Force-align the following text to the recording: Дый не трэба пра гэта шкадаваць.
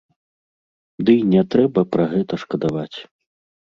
Дый 1.09 1.19
не 1.33 1.43
трэба 1.55 1.81
пра 1.97 2.05
гэта 2.15 2.43
шкадаваць. 2.45 2.97